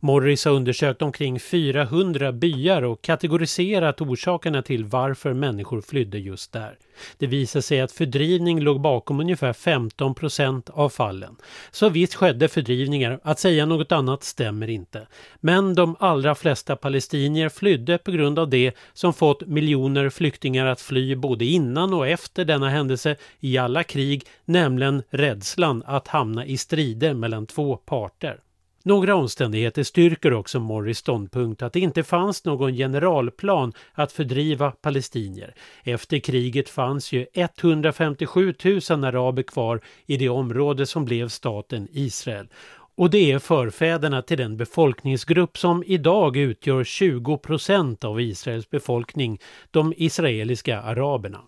Morris 0.00 0.44
har 0.44 0.52
undersökt 0.52 1.02
omkring 1.02 1.40
400 1.40 2.32
byar 2.32 2.82
och 2.82 3.02
kategoriserat 3.02 4.00
orsakerna 4.00 4.62
till 4.62 4.84
varför 4.84 5.32
människor 5.32 5.80
flydde 5.80 6.18
just 6.18 6.52
där. 6.52 6.78
Det 7.18 7.26
visar 7.26 7.60
sig 7.60 7.80
att 7.80 7.92
fördrivning 7.92 8.60
låg 8.60 8.80
bakom 8.80 9.20
ungefär 9.20 9.52
15 9.52 10.14
procent 10.14 10.70
av 10.70 10.88
fallen. 10.88 11.36
Så 11.70 11.88
visst 11.88 12.14
skedde 12.14 12.48
fördrivningar, 12.48 13.20
att 13.22 13.38
säga 13.38 13.66
något 13.66 13.92
annat 13.92 14.24
stämmer 14.24 14.70
inte. 14.70 15.06
Men 15.40 15.74
de 15.74 15.96
allra 15.98 16.34
flesta 16.34 16.76
palestinier 16.76 17.48
flydde 17.48 17.98
på 17.98 18.10
grund 18.10 18.38
av 18.38 18.50
det 18.50 18.72
som 18.92 19.12
fått 19.12 19.46
miljoner 19.46 20.10
flyktingar 20.10 20.66
att 20.66 20.80
fly 20.80 21.16
både 21.16 21.44
innan 21.44 21.94
och 21.94 22.08
efter 22.08 22.44
denna 22.44 22.68
händelse 22.68 23.16
i 23.40 23.58
alla 23.58 23.82
krig, 23.82 24.24
nämligen 24.44 25.02
rädslan 25.10 25.82
att 25.86 26.08
hamna 26.08 26.46
i 26.46 26.56
strider 26.56 27.14
mellan 27.14 27.46
två 27.46 27.76
parter. 27.76 28.40
Några 28.86 29.14
omständigheter 29.14 29.82
styrker 29.82 30.32
också 30.32 30.60
Morris 30.60 30.98
ståndpunkt 30.98 31.62
att 31.62 31.72
det 31.72 31.80
inte 31.80 32.04
fanns 32.04 32.44
någon 32.44 32.74
generalplan 32.74 33.72
att 33.92 34.12
fördriva 34.12 34.70
palestinier. 34.70 35.54
Efter 35.84 36.18
kriget 36.18 36.68
fanns 36.68 37.12
ju 37.12 37.26
157 37.32 38.54
000 38.64 39.04
araber 39.04 39.42
kvar 39.42 39.80
i 40.06 40.16
det 40.16 40.28
område 40.28 40.86
som 40.86 41.04
blev 41.04 41.28
staten 41.28 41.88
Israel. 41.92 42.48
Och 42.96 43.10
det 43.10 43.32
är 43.32 43.38
förfäderna 43.38 44.22
till 44.22 44.38
den 44.38 44.56
befolkningsgrupp 44.56 45.58
som 45.58 45.84
idag 45.86 46.36
utgör 46.36 46.84
20 46.84 47.38
procent 47.38 48.04
av 48.04 48.20
Israels 48.20 48.70
befolkning, 48.70 49.40
de 49.70 49.94
israeliska 49.96 50.80
araberna. 50.80 51.40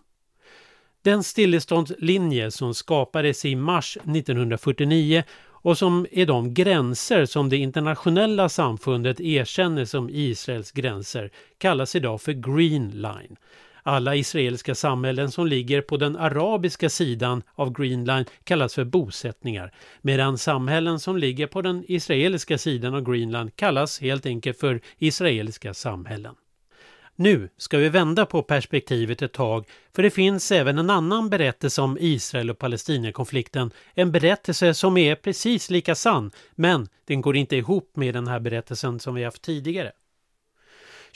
Den 1.03 1.25
stilleståndslinje 1.25 2.51
som 2.51 2.75
skapades 2.75 3.45
i 3.45 3.57
mars 3.57 3.97
1949 3.97 5.25
och 5.63 5.79
som 5.79 6.07
är 6.13 6.27
de 6.27 6.55
gränser 6.55 7.27
som 7.27 7.49
det 7.49 7.57
internationella 7.57 8.49
samfundet 8.49 9.21
erkänner 9.21 9.85
som 9.85 10.11
Israels 10.11 10.73
gränser 10.73 11.31
kallas 11.59 11.97
idag 11.97 12.21
för 12.21 12.33
Green 12.33 12.91
Line. 12.91 13.37
Alla 13.83 14.17
israeliska 14.17 14.75
samhällen 14.75 15.31
som 15.31 15.47
ligger 15.47 15.81
på 15.81 15.97
den 15.97 16.17
arabiska 16.17 16.89
sidan 16.89 17.43
av 17.55 17.73
Green 17.73 18.05
Line 18.05 18.25
kallas 18.45 18.75
för 18.75 18.85
bosättningar 18.85 19.73
medan 20.01 20.39
samhällen 20.39 21.01
som 21.01 21.17
ligger 21.17 21.47
på 21.47 21.63
den 21.63 21.85
israeliska 21.89 22.59
sidan 22.59 22.95
av 22.95 23.13
Green 23.13 23.33
Line 23.33 23.51
kallas 23.57 24.01
helt 24.01 24.27
enkelt 24.27 24.59
för 24.59 24.81
israeliska 24.99 25.75
samhällen. 25.75 26.35
Nu 27.21 27.49
ska 27.57 27.79
vi 27.79 27.89
vända 27.89 28.27
på 28.27 28.43
perspektivet 28.43 29.23
ett 29.23 29.33
tag, 29.33 29.69
för 29.95 30.03
det 30.03 30.11
finns 30.11 30.53
även 30.53 30.79
en 30.79 30.91
annan 30.91 31.31
berättelse 31.31 31.83
om 31.83 31.99
Israel 32.01 32.51
och 32.51 32.59
Palestinakonflikten. 32.59 33.71
En 33.95 34.13
berättelse 34.13 34.75
som 34.75 34.97
är 34.97 35.15
precis 35.15 35.71
lika 35.71 35.95
sann, 35.95 36.31
men 36.55 36.89
den 37.05 37.21
går 37.21 37.37
inte 37.37 37.57
ihop 37.57 37.97
med 37.97 38.15
den 38.15 38.27
här 38.27 38.41
berättelsen 38.41 39.01
som 39.01 39.15
vi 39.15 39.25
haft 39.25 39.43
tidigare. 39.43 39.93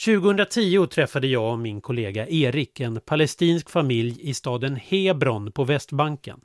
2010 0.04 0.86
träffade 0.86 1.26
jag 1.26 1.52
och 1.52 1.58
min 1.58 1.80
kollega 1.80 2.28
Erik 2.28 2.80
en 2.80 3.00
palestinsk 3.00 3.70
familj 3.70 4.18
i 4.20 4.34
staden 4.34 4.76
Hebron 4.76 5.52
på 5.52 5.64
Västbanken. 5.64 6.40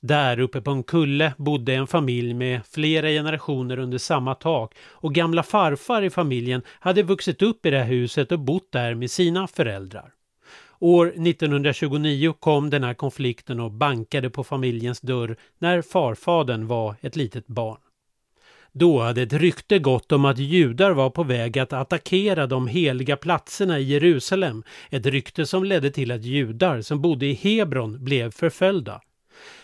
Där 0.00 0.40
uppe 0.40 0.60
på 0.60 0.70
en 0.70 0.82
kulle 0.82 1.32
bodde 1.36 1.74
en 1.74 1.86
familj 1.86 2.34
med 2.34 2.60
flera 2.70 3.08
generationer 3.08 3.78
under 3.78 3.98
samma 3.98 4.34
tak 4.34 4.74
och 4.90 5.14
gamla 5.14 5.42
farfar 5.42 6.02
i 6.02 6.10
familjen 6.10 6.62
hade 6.68 7.02
vuxit 7.02 7.42
upp 7.42 7.66
i 7.66 7.70
det 7.70 7.78
här 7.78 7.86
huset 7.86 8.32
och 8.32 8.38
bott 8.38 8.72
där 8.72 8.94
med 8.94 9.10
sina 9.10 9.46
föräldrar. 9.46 10.12
År 10.78 11.06
1929 11.06 12.34
kom 12.40 12.70
den 12.70 12.84
här 12.84 12.94
konflikten 12.94 13.60
och 13.60 13.70
bankade 13.70 14.30
på 14.30 14.44
familjens 14.44 15.00
dörr 15.00 15.36
när 15.58 15.82
farfadern 15.82 16.66
var 16.66 16.94
ett 17.00 17.16
litet 17.16 17.46
barn. 17.46 17.78
Då 18.78 19.00
hade 19.00 19.22
ett 19.22 19.32
rykte 19.32 19.78
gått 19.78 20.12
om 20.12 20.24
att 20.24 20.38
judar 20.38 20.90
var 20.90 21.10
på 21.10 21.22
väg 21.22 21.58
att 21.58 21.72
attackera 21.72 22.46
de 22.46 22.68
heliga 22.68 23.16
platserna 23.16 23.78
i 23.78 23.82
Jerusalem. 23.82 24.62
Ett 24.90 25.06
rykte 25.06 25.46
som 25.46 25.64
ledde 25.64 25.90
till 25.90 26.12
att 26.12 26.24
judar 26.24 26.80
som 26.80 27.02
bodde 27.02 27.26
i 27.26 27.34
Hebron 27.34 28.04
blev 28.04 28.30
förföljda. 28.30 29.00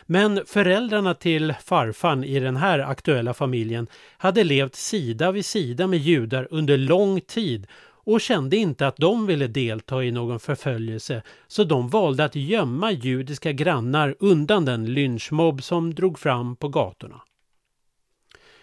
Men 0.07 0.41
föräldrarna 0.47 1.15
till 1.15 1.55
farfan 1.65 2.25
i 2.25 2.41
den 2.41 2.57
här 2.57 2.79
aktuella 2.79 3.35
familjen 3.35 3.87
hade 4.19 4.45
levt 4.45 4.75
sida 4.75 5.33
vid 5.33 5.45
sida 5.45 5.87
med 5.87 5.99
judar 5.99 6.49
under 6.51 6.79
lång 6.79 7.21
tid 7.21 7.67
och 8.05 8.21
kände 8.21 8.57
inte 8.57 8.87
att 8.87 8.97
de 8.97 9.27
ville 9.27 9.47
delta 9.47 10.05
i 10.05 10.11
någon 10.11 10.41
förföljelse 10.41 11.23
så 11.47 11.65
de 11.65 11.89
valde 11.89 12.25
att 12.25 12.37
gömma 12.37 12.93
judiska 12.93 13.53
grannar 13.53 14.17
undan 14.19 14.65
den 14.65 14.95
lynchmobb 14.95 15.63
som 15.63 15.95
drog 15.95 16.19
fram 16.19 16.57
på 16.57 16.69
gatorna. 16.69 17.21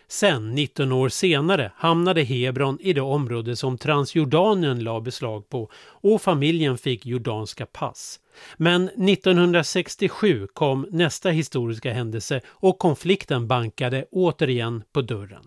Sen, 0.07 0.55
19 0.55 0.91
år 0.91 1.09
senare, 1.09 1.71
hamnade 1.75 2.23
Hebron 2.23 2.77
i 2.81 2.93
det 2.93 3.01
område 3.01 3.55
som 3.55 3.77
Transjordanien 3.77 4.83
la 4.83 5.01
beslag 5.01 5.49
på 5.49 5.69
och 5.75 6.21
familjen 6.21 6.77
fick 6.77 7.05
jordanska 7.05 7.65
pass. 7.65 8.19
Men 8.58 8.89
1967 8.89 10.48
kom 10.53 10.88
nästa 10.91 11.29
historiska 11.29 11.93
händelse 11.93 12.41
och 12.48 12.79
konflikten 12.79 13.48
bankade 13.48 14.05
återigen 14.12 14.84
på 14.93 15.01
dörren. 15.01 15.43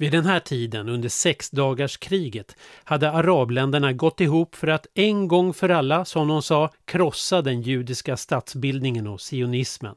Vid 0.00 0.12
den 0.12 0.26
här 0.26 0.40
tiden, 0.40 0.88
under 0.88 1.08
sexdagarskriget, 1.08 2.56
hade 2.84 3.10
arabländerna 3.10 3.92
gått 3.92 4.20
ihop 4.20 4.54
för 4.54 4.68
att 4.68 4.86
en 4.94 5.28
gång 5.28 5.54
för 5.54 5.68
alla, 5.68 6.04
som 6.04 6.28
de 6.28 6.42
sa, 6.42 6.70
krossa 6.84 7.42
den 7.42 7.62
judiska 7.62 8.16
statsbildningen 8.16 9.06
och 9.06 9.20
sionismen. 9.20 9.94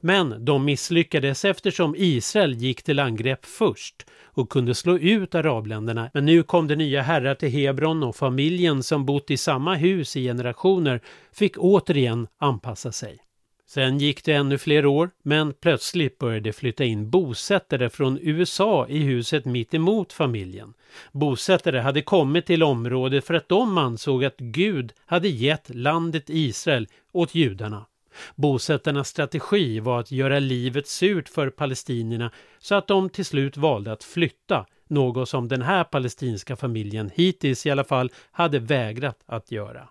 Men 0.00 0.44
de 0.44 0.64
misslyckades 0.64 1.44
eftersom 1.44 1.94
Israel 1.98 2.54
gick 2.54 2.82
till 2.82 2.98
angrepp 2.98 3.46
först 3.46 4.06
och 4.24 4.50
kunde 4.50 4.74
slå 4.74 4.98
ut 4.98 5.34
arabländerna. 5.34 6.10
Men 6.14 6.24
nu 6.24 6.42
kom 6.42 6.68
det 6.68 6.76
nya 6.76 7.02
herrar 7.02 7.34
till 7.34 7.50
Hebron 7.50 8.02
och 8.02 8.16
familjen 8.16 8.82
som 8.82 9.06
bott 9.06 9.30
i 9.30 9.36
samma 9.36 9.74
hus 9.74 10.16
i 10.16 10.22
generationer 10.22 11.00
fick 11.32 11.58
återigen 11.58 12.26
anpassa 12.38 12.92
sig. 12.92 13.18
Sen 13.66 13.98
gick 13.98 14.24
det 14.24 14.32
ännu 14.32 14.58
fler 14.58 14.86
år, 14.86 15.10
men 15.22 15.52
plötsligt 15.52 16.18
började 16.18 16.40
det 16.40 16.52
flytta 16.52 16.84
in 16.84 17.10
bosättare 17.10 17.90
från 17.90 18.18
USA 18.22 18.86
i 18.88 18.98
huset 18.98 19.44
mitt 19.44 19.74
emot 19.74 20.12
familjen. 20.12 20.74
Bosättare 21.12 21.78
hade 21.78 22.02
kommit 22.02 22.46
till 22.46 22.62
området 22.62 23.24
för 23.24 23.34
att 23.34 23.48
de 23.48 23.78
ansåg 23.78 24.24
att 24.24 24.36
Gud 24.36 24.92
hade 25.06 25.28
gett 25.28 25.74
landet 25.74 26.24
Israel 26.26 26.86
åt 27.12 27.34
judarna. 27.34 27.86
Bosättarnas 28.34 29.08
strategi 29.08 29.80
var 29.80 30.00
att 30.00 30.10
göra 30.10 30.38
livet 30.38 30.88
surt 30.88 31.28
för 31.28 31.50
palestinierna 31.50 32.30
så 32.58 32.74
att 32.74 32.88
de 32.88 33.10
till 33.10 33.24
slut 33.24 33.56
valde 33.56 33.92
att 33.92 34.04
flytta, 34.04 34.66
något 34.88 35.28
som 35.28 35.48
den 35.48 35.62
här 35.62 35.84
palestinska 35.84 36.56
familjen 36.56 37.10
hittills 37.14 37.66
i 37.66 37.70
alla 37.70 37.84
fall 37.84 38.10
hade 38.30 38.58
vägrat 38.58 39.18
att 39.26 39.50
göra. 39.52 39.88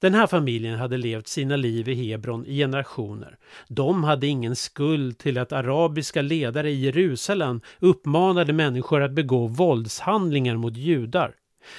Den 0.00 0.14
här 0.14 0.26
familjen 0.26 0.78
hade 0.78 0.96
levt 0.96 1.28
sina 1.28 1.56
liv 1.56 1.88
i 1.88 1.94
Hebron 1.94 2.46
i 2.46 2.56
generationer. 2.56 3.36
De 3.68 4.04
hade 4.04 4.26
ingen 4.26 4.56
skuld 4.56 5.18
till 5.18 5.38
att 5.38 5.52
arabiska 5.52 6.22
ledare 6.22 6.70
i 6.70 6.80
Jerusalem 6.84 7.60
uppmanade 7.78 8.52
människor 8.52 9.02
att 9.02 9.12
begå 9.12 9.46
våldshandlingar 9.46 10.56
mot 10.56 10.76
judar. 10.76 11.34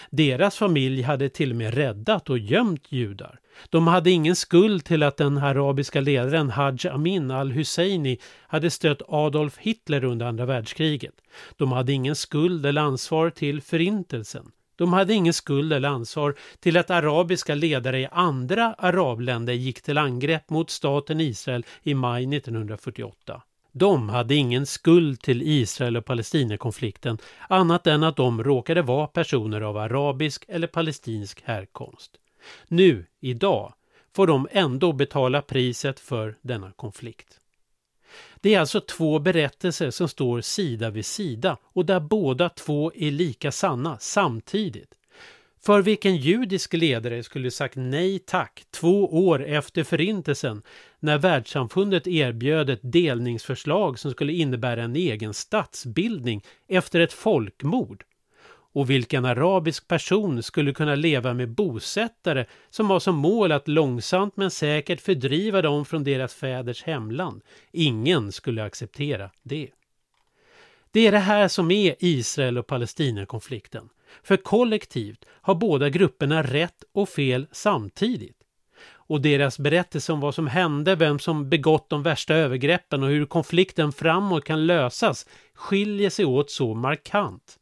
Deras 0.10 0.58
familj 0.58 1.02
hade 1.02 1.30
till 1.30 1.52
och 1.52 1.58
med 1.58 1.74
räddat 1.74 2.30
och 2.30 2.38
gömt 2.38 2.92
judar. 2.92 3.40
De 3.70 3.88
hade 3.88 4.12
ingen 4.12 4.36
skuld 4.36 4.86
till 4.86 5.04
att 5.04 5.18
den 5.18 5.38
arabiska 5.38 6.02
ledaren 6.02 6.50
Haj 6.50 6.88
Amin 6.92 7.32
al-Husseini 7.32 8.18
hade 8.48 8.70
stött 8.70 9.02
Adolf 9.08 9.58
Hitler 9.58 10.04
under 10.04 10.26
andra 10.26 10.46
världskriget. 10.46 11.14
De 11.58 11.72
hade 11.72 11.94
ingen 11.94 12.16
skuld 12.16 12.66
eller 12.66 12.82
ansvar 12.82 13.30
till 13.30 13.62
förintelsen. 13.62 14.52
De 14.80 14.94
hade 14.94 15.14
ingen 15.14 15.34
skuld 15.34 15.74
eller 15.74 15.90
ansvar 15.90 16.36
till 16.60 16.78
att 16.78 16.90
arabiska 16.90 17.56
ledare 17.56 18.00
i 18.00 18.08
andra 18.12 18.74
arabländer 18.74 19.54
gick 19.54 19.82
till 19.82 19.98
angrepp 19.98 20.50
mot 20.50 20.70
staten 20.70 21.22
Israel 21.22 21.66
i 21.84 21.94
maj 21.94 22.36
1948. 22.36 23.42
De 23.72 24.10
hade 24.10 24.36
ingen 24.36 24.66
skuld 24.66 25.22
till 25.22 25.42
Israel 25.42 25.98
och 25.98 26.06
Palestinakonflikten 26.06 27.18
annat 27.50 27.88
än 27.88 28.04
att 28.04 28.16
de 28.16 28.44
råkade 28.44 28.82
vara 28.82 29.08
personer 29.08 29.62
av 29.62 29.78
arabisk 29.78 30.46
eller 30.48 30.68
palestinsk 30.68 31.42
härkomst. 31.46 32.12
Nu, 32.68 33.06
idag, 33.20 33.74
får 34.16 34.28
de 34.28 34.48
ändå 34.52 34.94
betala 34.94 35.42
priset 35.42 36.00
för 36.00 36.36
denna 36.42 36.72
konflikt. 36.72 37.40
Det 38.42 38.54
är 38.56 38.60
alltså 38.60 38.82
två 38.82 39.20
berättelser 39.20 39.92
som 39.92 40.08
står 40.08 40.42
sida 40.42 40.90
vid 40.90 41.06
sida 41.06 41.58
och 41.64 41.86
där 41.86 42.00
båda 42.00 42.50
två 42.50 42.92
är 42.96 43.12
lika 43.12 43.52
sanna 43.52 43.98
samtidigt. 44.00 44.94
För 45.62 45.82
vilken 45.82 46.16
judisk 46.16 46.74
ledare 46.74 47.24
skulle 47.24 47.52
sagt 47.52 47.76
nej 47.76 48.20
tack 48.20 48.64
två 48.72 49.28
år 49.28 49.46
efter 49.46 49.84
förintelsen 49.84 50.62
när 51.00 51.18
världssamfundet 51.18 52.08
erbjöd 52.08 52.70
ett 52.70 52.80
delningsförslag 52.84 54.00
som 54.00 54.12
skulle 54.12 54.34
innebära 54.34 54.84
en 54.84 54.96
egen 54.96 55.34
statsbildning 55.34 56.44
efter 56.68 57.00
ett 57.00 57.14
folkmord? 57.14 58.04
Och 58.74 58.90
vilken 58.90 59.26
arabisk 59.26 59.88
person 59.88 60.44
skulle 60.44 60.74
kunna 60.74 60.96
leva 60.96 61.34
med 61.34 61.50
bosättare 61.50 62.46
som 62.70 62.90
har 62.90 63.00
som 63.00 63.16
mål 63.16 63.52
att 63.52 63.68
långsamt 63.68 64.38
men 64.38 64.52
säkert 64.52 65.02
fördriva 65.02 65.62
dem 65.62 65.86
från 65.86 66.04
deras 66.04 66.34
fäders 66.34 66.84
hemland? 66.84 67.42
Ingen 67.72 68.32
skulle 68.32 68.64
acceptera 68.64 69.30
det. 69.44 69.70
Det 70.92 71.08
är 71.08 71.12
det 71.12 71.20
här 71.20 71.48
som 71.48 71.72
är 71.72 71.96
Israel 72.00 72.58
och 72.58 72.68
Palestinakonflikten. 72.68 73.90
För 74.24 74.38
kollektivt 74.38 75.26
har 75.30 75.56
båda 75.56 75.90
grupperna 75.90 76.44
rätt 76.44 76.84
och 76.92 77.10
fel 77.10 77.48
samtidigt. 77.52 78.36
Och 78.92 79.22
deras 79.22 79.60
berättelse 79.60 80.14
om 80.14 80.20
vad 80.20 80.36
som 80.36 80.48
hände, 80.48 80.96
vem 80.96 81.20
som 81.20 81.50
begått 81.50 81.90
de 81.90 82.04
värsta 82.04 82.36
övergreppen 82.36 83.04
och 83.04 83.10
hur 83.10 83.26
konflikten 83.26 83.92
framåt 83.92 84.44
kan 84.44 84.66
lösas 84.66 85.26
skiljer 85.54 86.10
sig 86.10 86.26
åt 86.26 86.52
så 86.52 86.74
markant. 86.74 87.59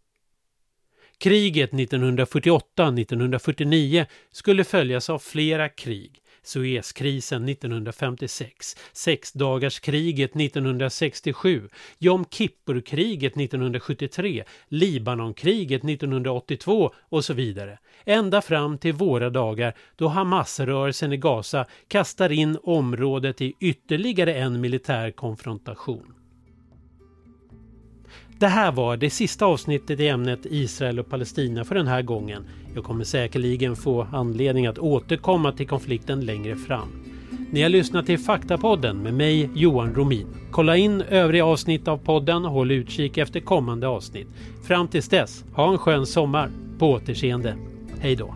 Kriget 1.20 1.72
1948-1949 1.72 4.06
skulle 4.32 4.64
följas 4.64 5.10
av 5.10 5.20
flera 5.20 5.70
krig. 5.70 6.22
Suezkrisen 6.44 7.50
1956, 7.50 8.76
sexdagarskriget 8.94 10.36
1967, 10.36 11.70
Jom 12.00 12.26
Kippur-kriget 12.26 13.38
1973, 13.38 14.44
Libanonkriget 14.68 15.84
1982 15.84 16.92
och 17.10 17.26
så 17.26 17.34
vidare. 17.34 17.80
Ända 18.06 18.42
fram 18.42 18.78
till 18.78 18.94
våra 18.94 19.30
dagar 19.30 19.74
då 19.96 20.08
Hamasrörelsen 20.08 21.14
i 21.14 21.18
Gaza 21.18 21.66
kastar 21.88 22.32
in 22.32 22.58
området 22.64 23.42
i 23.42 23.54
ytterligare 23.60 24.34
en 24.34 24.62
militär 24.62 25.12
konfrontation. 25.12 26.17
Det 28.40 28.48
här 28.48 28.72
var 28.72 28.98
det 28.98 29.10
sista 29.10 29.46
avsnittet 29.46 30.00
i 30.00 30.08
ämnet 30.08 30.40
Israel 30.44 31.00
och 31.00 31.10
Palestina 31.10 31.64
för 31.64 31.76
den 31.76 31.88
här 31.88 32.02
gången. 32.02 32.46
Jag 32.76 32.84
kommer 32.84 33.04
säkerligen 33.04 33.76
få 33.76 34.08
anledning 34.12 34.68
att 34.68 34.80
återkomma 34.80 35.52
till 35.52 35.68
konflikten 35.68 36.26
längre 36.26 36.56
fram. 36.56 36.88
Ni 37.52 37.62
har 37.62 37.70
lyssnat 37.70 38.06
till 38.06 38.20
Faktapodden 38.20 38.98
med 38.98 39.14
mig 39.14 39.50
Johan 39.56 39.96
Romin. 39.96 40.28
Kolla 40.52 40.78
in 40.78 41.02
övriga 41.02 41.46
avsnitt 41.46 41.88
av 41.88 41.98
podden 41.98 42.46
och 42.46 42.52
håll 42.52 42.72
utkik 42.72 43.18
efter 43.18 43.40
kommande 43.40 43.88
avsnitt. 43.88 44.28
Fram 44.68 44.88
tills 44.88 45.10
dess, 45.10 45.46
ha 45.54 45.72
en 45.72 45.78
skön 45.78 46.06
sommar. 46.06 46.52
På 46.80 46.92
återseende. 46.92 47.56
Hej 48.00 48.16
då! 48.16 48.36